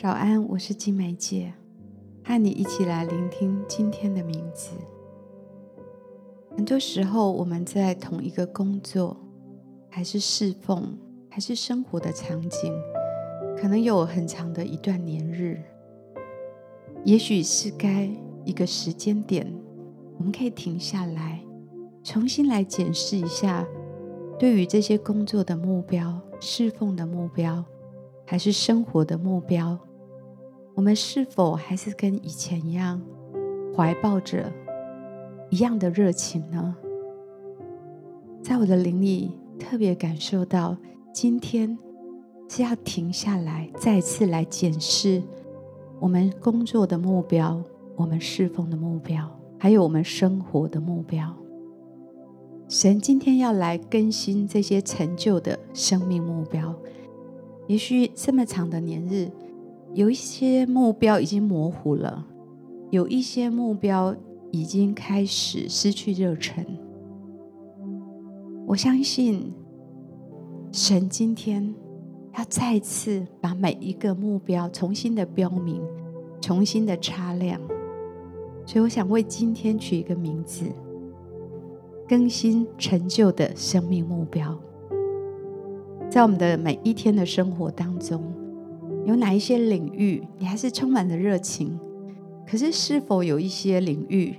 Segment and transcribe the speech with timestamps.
[0.00, 1.52] 早安，我是金梅姐，
[2.22, 4.70] 和你一起来聆听今天的名字。
[6.56, 9.16] 很多时候，我们在同一个工作，
[9.90, 10.96] 还是侍奉，
[11.28, 12.72] 还是生活的场景，
[13.60, 15.60] 可能有很长的一段年日。
[17.04, 18.08] 也许是该
[18.44, 19.52] 一个时间点，
[20.16, 21.40] 我们可以停下来，
[22.04, 23.66] 重新来检视一下，
[24.38, 27.64] 对于这些工作的目标、侍奉的目标，
[28.24, 29.76] 还是生活的目标。
[30.78, 33.02] 我们是否还是跟以前一样，
[33.74, 34.52] 怀抱着
[35.50, 36.76] 一样的热情呢？
[38.44, 40.76] 在我的灵里特别感受到，
[41.12, 41.76] 今天
[42.48, 45.20] 是要停下来，再次来检视
[45.98, 47.60] 我们工作的目标、
[47.96, 51.34] 我们侍奉的目标，还有我们生活的目标。
[52.68, 56.72] 神今天要来更新这些陈旧的生命目标。
[57.66, 59.28] 也许这么长的年日。
[59.94, 62.26] 有一些目标已经模糊了，
[62.90, 64.14] 有一些目标
[64.50, 66.64] 已经开始失去热忱。
[68.66, 69.52] 我相信
[70.70, 71.74] 神今天
[72.36, 75.82] 要再次把每一个目标重新的标明，
[76.40, 77.58] 重新的擦亮。
[78.66, 80.66] 所以我想为今天取一个名字：
[82.06, 84.56] 更新陈旧的生命目标。
[86.10, 88.22] 在我们的每一天的生活当中。
[89.08, 91.78] 有哪一些领域你还是充满了热情？
[92.46, 94.34] 可是是否有一些领域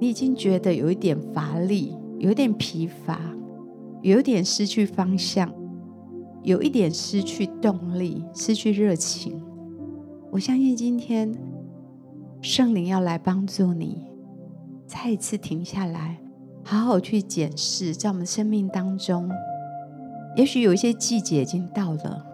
[0.00, 3.20] 你已经觉得有一点乏力，有一点疲乏，
[4.02, 5.48] 有一点失去方向，
[6.42, 9.40] 有一点失去动力，失去热情？
[10.32, 11.32] 我相信今天
[12.40, 14.06] 圣灵要来帮助你，
[14.88, 16.18] 再一次停下来，
[16.64, 19.30] 好好去检视，在我们生命当中，
[20.36, 22.33] 也许有一些季节已经到了。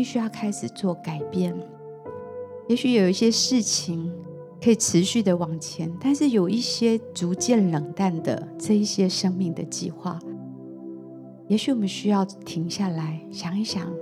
[0.00, 1.54] 必须要开始做改变，
[2.68, 4.10] 也许有一些事情
[4.58, 10.18] 可以持续的往前，但是有一些逐渐冷淡的这一些生命的计划，
[11.48, 13.92] 也许我们需要停下来想一想，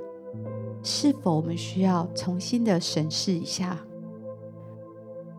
[0.84, 3.76] 是否我们需要重新的审视一下，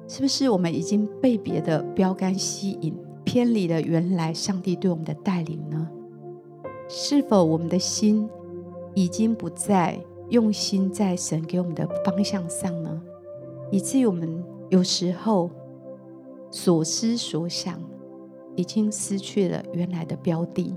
[0.09, 5.89] 是不是我们已经被别的标杆吸引，偏离了原来上帝对我们的带领呢？
[6.89, 8.29] 是否我们的心
[8.94, 9.97] 已经不再
[10.29, 13.01] 用心在神给我们的方向上呢，
[13.72, 15.50] 以至于我们有时候
[16.51, 17.79] 所思所想
[18.56, 20.75] 已经失去了原来的标的。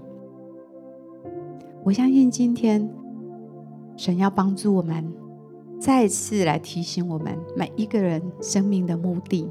[1.85, 2.89] 我相信今天
[3.97, 5.13] 神要帮助我们，
[5.81, 9.51] 再次来提醒我们每一个人生命的目的。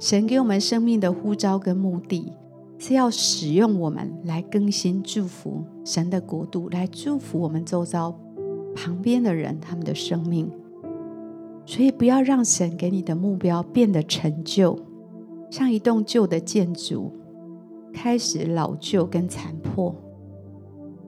[0.00, 2.32] 神给我们生命的呼召跟目的，
[2.78, 8.18] 是要使用我们来更新祝福神的国度，来祝福我们周遭。
[8.74, 10.50] 旁边的人，他们的生命，
[11.64, 14.78] 所以不要让神给你的目标变得陈旧，
[15.50, 17.12] 像一栋旧的建筑，
[17.92, 19.94] 开始老旧跟残破。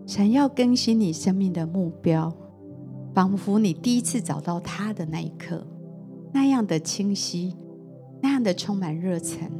[0.06, 2.32] 神要更新你生命的目标，
[3.12, 5.66] 仿佛你第一次找到他的那一刻，
[6.32, 7.56] 那样的清晰，
[8.22, 9.50] 那样的充满热忱，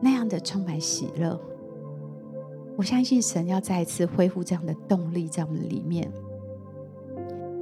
[0.00, 1.38] 那样的充满喜乐。
[2.78, 6.10] 我相信神要再一次恢复这样的动力在我们里面。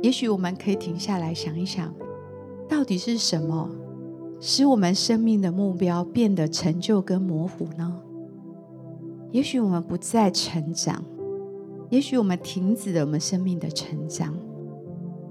[0.03, 1.93] 也许我们可以停下来想一想，
[2.66, 3.69] 到底是什么
[4.41, 8.00] 使我们生命的目标变得陈旧跟模糊呢？
[9.31, 11.05] 也许我们不再成长，
[11.91, 14.34] 也许我们停止了我们生命的成长，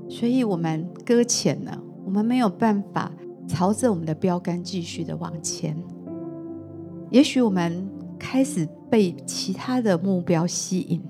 [0.08, 3.12] 所以我们搁浅了，我们没有办法
[3.48, 5.76] 朝着我们的标杆继续的往前。
[7.10, 11.02] 也许我们开始被其他的目标吸引，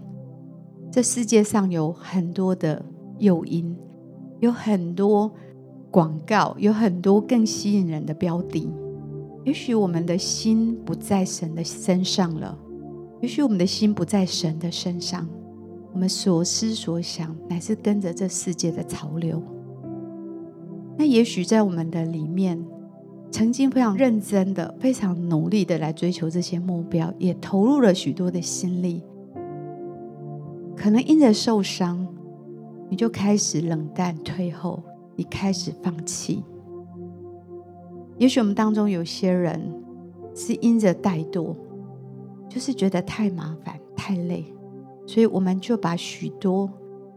[0.89, 2.85] 这世界上有很多的。
[3.19, 3.75] 诱因
[4.39, 5.31] 有很多
[5.91, 8.69] 广告，有很多更吸引人的标的。
[9.45, 12.57] 也许我们的心不在神的身上了，
[13.21, 15.27] 也许我们的心不在神的身上，
[15.93, 19.41] 我们所思所想乃是跟着这世界的潮流。
[20.97, 22.63] 那也许在我们的里面，
[23.31, 29.01] 曾经非常认真的、非常努力的来追求这些目标，也投入了许多的心力，
[30.75, 32.07] 可能因着受伤。
[32.89, 34.83] 你就开始冷淡退后，
[35.15, 36.43] 你开始放弃。
[38.17, 39.71] 也许我们当中有些人
[40.35, 41.55] 是因着怠惰，
[42.49, 44.43] 就是觉得太麻烦、太累，
[45.05, 46.69] 所以我们就把许多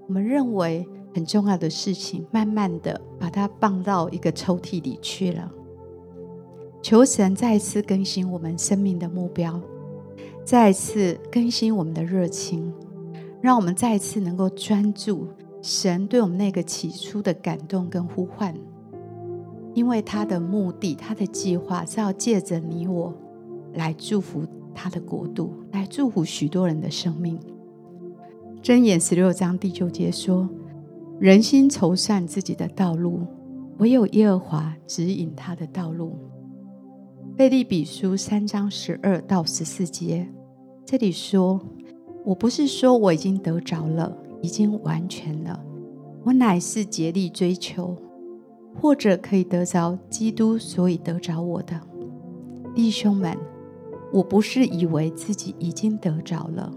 [0.06, 5.50] 我们认为很重要的事情，慢慢的把它放到一个抽屉里去了。
[6.80, 9.60] 求神再次更新我们生命的目标，
[10.44, 12.72] 再次更新我们的热情，
[13.40, 15.26] 让我们再次能够专注。
[15.62, 18.52] 神对我们那个起初的感动跟呼唤，
[19.74, 23.14] 因为他的目的，他的计划是要借着你我
[23.74, 24.44] 来祝福
[24.74, 27.38] 他的国度，来祝福许多人的生命。
[28.60, 30.48] 箴言十六章第九节说
[31.20, 33.20] ：“人心筹算自己的道路，
[33.78, 36.18] 唯有耶和华指引他的道路。”
[37.36, 40.28] 贝利比书三章十二到十四节，
[40.84, 41.60] 这里说
[42.26, 45.64] ：“我不是说我已经得着了。”已经完全了，
[46.24, 47.96] 我乃是竭力追求，
[48.74, 51.80] 或者可以得着基督，所以得着我的
[52.74, 53.34] 弟兄们。
[54.12, 56.70] 我不是以为自己已经得着了，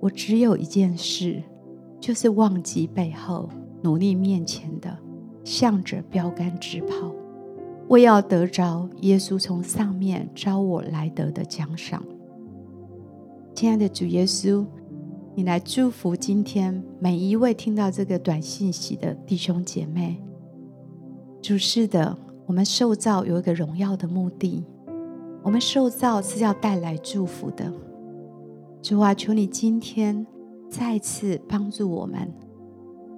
[0.00, 1.42] 我只有一件事，
[1.98, 3.48] 就是忘记背后，
[3.82, 4.94] 努力面前的，
[5.42, 7.10] 向着标杆直跑，
[7.88, 12.04] 为要得着耶稣从上面召我来得的奖赏。
[13.54, 14.66] 亲爱的主耶稣。
[15.36, 20.20] 你来祝福今天每一位听到这个短信息的弟兄姐妹。
[21.40, 24.64] 主是的，我们受造有一个荣耀的目的，
[25.44, 27.72] 我们受造是要带来祝福的。
[28.82, 30.26] 主啊，求你今天
[30.68, 32.28] 再次帮助我们，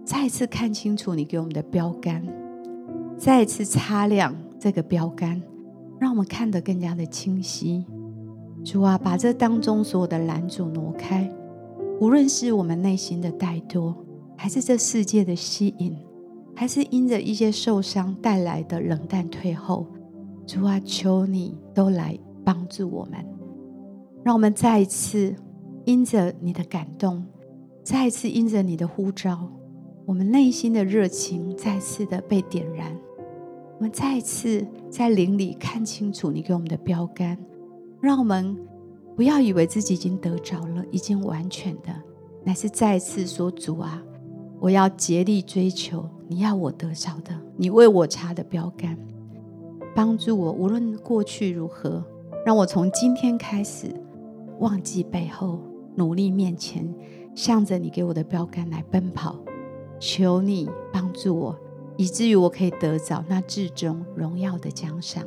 [0.04, 2.22] 再次看清楚你给我们的标杆，
[3.16, 5.42] 再次擦亮这个标杆，
[5.98, 7.86] 让我们看得更加的清晰。
[8.62, 11.28] 主啊，把这当中所有的拦阻挪开。
[12.02, 13.94] 无论是我们内心的怠惰，
[14.36, 15.96] 还是这世界的吸引，
[16.52, 19.86] 还是因着一些受伤带来的冷淡退后，
[20.44, 23.24] 主啊，求你都来帮助我们，
[24.24, 25.32] 让我们再一次
[25.84, 27.24] 因着你的感动，
[27.84, 29.48] 再一次因着你的呼召，
[30.04, 32.96] 我们内心的热情再次的被点燃，
[33.76, 37.38] 我们再一次在灵里看清楚你给我们的标杆，
[38.00, 38.56] 让我们。
[39.14, 41.94] 不要以为自己已经得着了，已经完全的，
[42.44, 44.02] 乃是再次说：“主啊，
[44.58, 48.98] 我要竭力追求你要我得着的，你为我插的标杆，
[49.94, 52.02] 帮助我，无论过去如何，
[52.46, 53.94] 让我从今天开始
[54.60, 55.58] 忘记背后，
[55.94, 56.92] 努力面前，
[57.34, 59.36] 向着你给我的标杆来奔跑。
[60.00, 61.56] 求你帮助我，
[61.96, 65.24] 以至于我可以得着那至终荣耀的奖赏。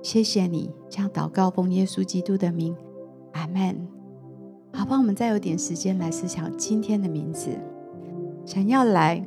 [0.00, 2.74] 谢谢你，将祷告奉耶稣基督的名。”
[3.32, 3.76] 阿门。
[4.72, 7.50] 好吧，我们再有点时间来思想今天的名字，
[8.46, 9.24] 想要来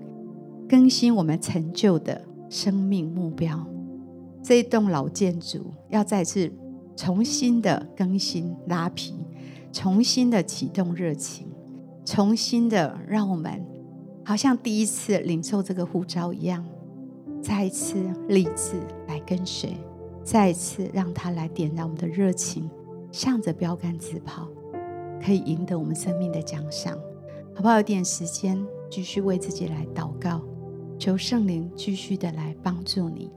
[0.69, 3.65] 更新我们成就的生命目标。
[4.41, 6.51] 这一栋老建筑要再次
[6.95, 9.13] 重新的更新拉皮，
[9.71, 11.47] 重新的启动热情，
[12.05, 13.65] 重新的让我们
[14.23, 16.65] 好像第一次领受这个呼召一样，
[17.41, 17.95] 再一次
[18.27, 19.75] 立志来跟随，
[20.23, 22.69] 再一次让他来点燃我们的热情。
[23.13, 24.49] 向着标杆直跑，
[25.23, 26.97] 可以赢得我们生命的奖赏，
[27.55, 27.75] 好不好？
[27.75, 30.41] 有点时间，继续为自己来祷告，
[30.97, 33.31] 求圣灵继续的来帮助你。